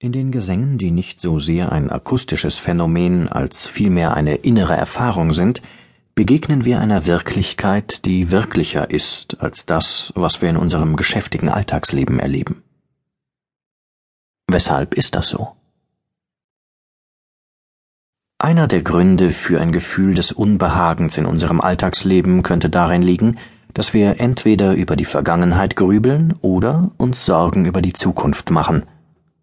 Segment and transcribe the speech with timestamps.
[0.00, 5.32] In den Gesängen, die nicht so sehr ein akustisches Phänomen als vielmehr eine innere Erfahrung
[5.32, 5.60] sind,
[6.14, 12.20] begegnen wir einer Wirklichkeit, die wirklicher ist als das, was wir in unserem geschäftigen Alltagsleben
[12.20, 12.62] erleben.
[14.46, 15.56] Weshalb ist das so?
[18.38, 23.36] Einer der Gründe für ein Gefühl des Unbehagens in unserem Alltagsleben könnte darin liegen,
[23.74, 28.86] dass wir entweder über die Vergangenheit grübeln oder uns Sorgen über die Zukunft machen–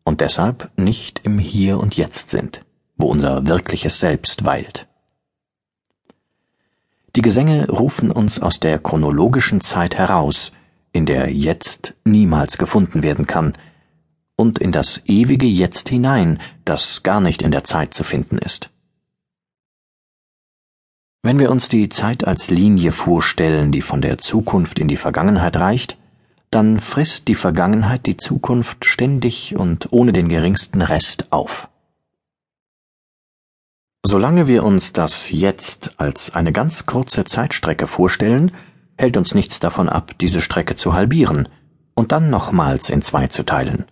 [0.06, 2.64] und deshalb nicht im Hier und Jetzt sind,
[2.96, 4.88] wo unser wirkliches Selbst weilt.
[7.16, 10.54] Die Gesänge rufen uns aus der chronologischen Zeit heraus,
[10.94, 13.54] in der Jetzt niemals gefunden werden kann,
[14.38, 18.70] und in das ewige Jetzt hinein, das gar nicht in der Zeit zu finden ist.
[21.24, 25.58] Wenn wir uns die Zeit als Linie vorstellen, die von der Zukunft in die Vergangenheit
[25.58, 25.98] reicht,
[26.52, 31.70] dann frisst die Vergangenheit die Zukunft ständig und ohne den geringsten Rest auf.
[34.06, 38.52] Solange wir uns das jetzt als eine ganz kurze Zeitstrecke vorstellen,
[38.98, 41.50] hält uns nichts davon ab, diese Strecke zu halbieren
[41.96, 43.86] und dann nochmals in zwei zu teilen.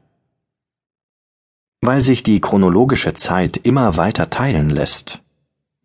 [1.82, 5.22] Weil sich die chronologische Zeit immer weiter teilen lässt,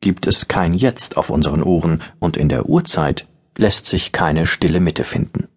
[0.01, 4.79] gibt es kein Jetzt auf unseren Ohren und in der Uhrzeit lässt sich keine stille
[4.79, 5.48] Mitte finden.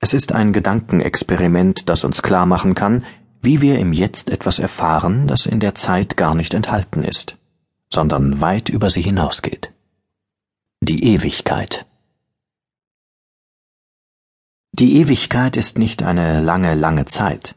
[0.00, 3.04] Es ist ein Gedankenexperiment, das uns klar machen kann,
[3.42, 7.36] wie wir im Jetzt etwas erfahren, das in der Zeit gar nicht enthalten ist,
[7.92, 9.72] sondern weit über sie hinausgeht.
[10.80, 11.86] Die Ewigkeit.
[14.72, 17.56] Die Ewigkeit ist nicht eine lange, lange Zeit.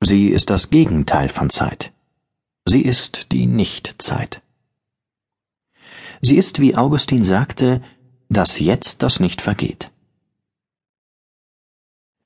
[0.00, 1.92] Sie ist das Gegenteil von Zeit.
[2.64, 4.40] Sie ist die Nichtzeit.
[6.22, 7.82] Sie ist, wie Augustin sagte,
[8.30, 9.90] das Jetzt, das nicht vergeht.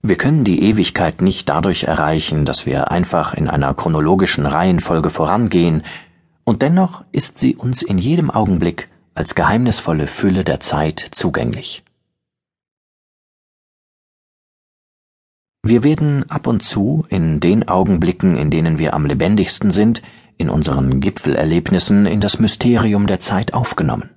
[0.06, 5.83] Wir können die Ewigkeit nicht dadurch erreichen, dass wir einfach in einer chronologischen Reihenfolge vorangehen,
[6.44, 11.84] und dennoch ist sie uns in jedem Augenblick als geheimnisvolle Fülle der Zeit zugänglich.
[15.62, 20.02] Wir werden ab und zu in den Augenblicken, in denen wir am lebendigsten sind,
[20.36, 24.11] in unseren Gipfelerlebnissen in das Mysterium der Zeit aufgenommen.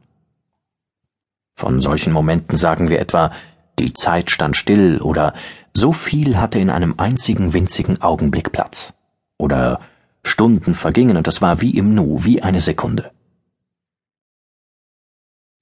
[1.56, 3.32] Von solchen Momenten sagen wir etwa,
[3.80, 5.34] die Zeit stand still oder
[5.74, 8.94] so viel hatte in einem einzigen winzigen Augenblick Platz.
[9.38, 9.80] Oder
[10.24, 13.12] Stunden vergingen und es war wie im Nu, wie eine Sekunde.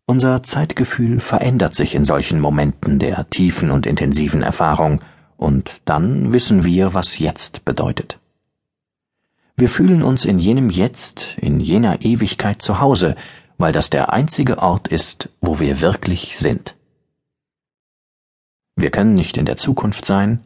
[0.07, 5.01] Unser Zeitgefühl verändert sich in solchen Momenten der tiefen und intensiven Erfahrung,
[5.37, 8.19] und dann wissen wir, was jetzt bedeutet.
[9.57, 13.15] Wir fühlen uns in jenem Jetzt, in jener Ewigkeit zu Hause,
[13.57, 16.75] weil das der einzige Ort ist, wo wir wirklich sind.
[18.75, 20.41] Wir können nicht in der Zukunft sein,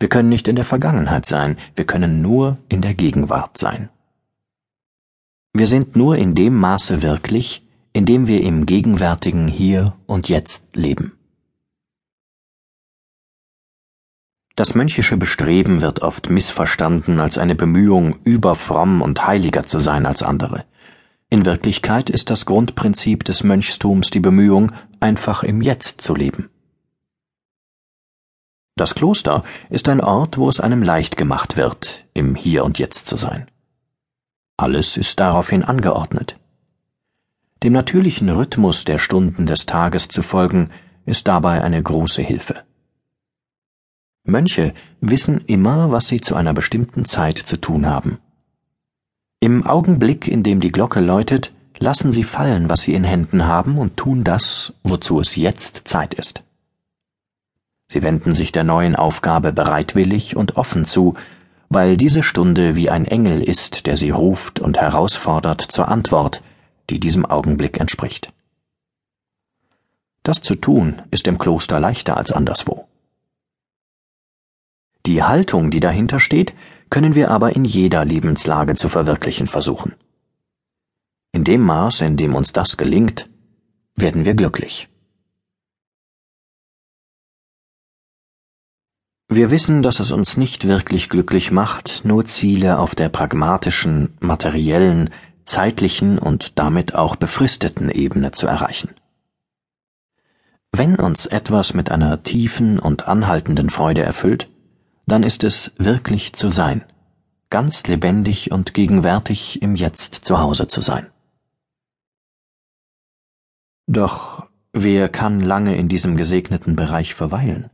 [0.00, 3.90] wir können nicht in der Vergangenheit sein, wir können nur in der Gegenwart sein.
[5.52, 10.74] Wir sind nur in dem Maße wirklich, in dem wir im gegenwärtigen Hier und Jetzt
[10.74, 11.12] leben.
[14.56, 20.22] Das mönchische Bestreben wird oft missverstanden als eine Bemühung, überfromm und heiliger zu sein als
[20.22, 20.64] andere.
[21.30, 26.50] In Wirklichkeit ist das Grundprinzip des Mönchstums die Bemühung, einfach im Jetzt zu leben.
[28.76, 33.06] Das Kloster ist ein Ort, wo es einem leicht gemacht wird, im Hier und Jetzt
[33.06, 33.46] zu sein.
[34.56, 36.38] Alles ist daraufhin angeordnet.
[37.62, 40.70] Dem natürlichen Rhythmus der Stunden des Tages zu folgen,
[41.06, 42.62] ist dabei eine große Hilfe.
[44.24, 48.18] Mönche wissen immer, was sie zu einer bestimmten Zeit zu tun haben.
[49.40, 53.78] Im Augenblick, in dem die Glocke läutet, lassen sie fallen, was sie in Händen haben
[53.78, 56.44] und tun das, wozu es jetzt Zeit ist.
[57.90, 61.14] Sie wenden sich der neuen Aufgabe bereitwillig und offen zu,
[61.68, 66.40] weil diese Stunde wie ein Engel ist, der sie ruft und herausfordert zur Antwort,
[66.88, 68.32] die diesem Augenblick entspricht.
[70.22, 72.86] Das zu tun ist im Kloster leichter als anderswo.
[75.06, 76.54] Die Haltung, die dahinter steht,
[76.90, 79.94] können wir aber in jeder Lebenslage zu verwirklichen versuchen.
[81.32, 83.28] In dem Maß, in dem uns das gelingt,
[83.96, 84.89] werden wir glücklich.
[89.32, 95.10] Wir wissen, dass es uns nicht wirklich glücklich macht, nur Ziele auf der pragmatischen, materiellen,
[95.44, 98.90] zeitlichen und damit auch befristeten Ebene zu erreichen.
[100.72, 104.48] Wenn uns etwas mit einer tiefen und anhaltenden Freude erfüllt,
[105.06, 106.84] dann ist es wirklich zu sein,
[107.50, 111.06] ganz lebendig und gegenwärtig im Jetzt zu Hause zu sein.
[113.86, 117.70] Doch wer kann lange in diesem gesegneten Bereich verweilen?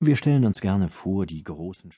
[0.00, 1.92] Wir stellen uns gerne vor, die großen